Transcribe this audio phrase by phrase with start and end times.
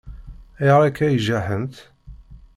[0.61, 1.75] Ayɣer akka i jaḥent?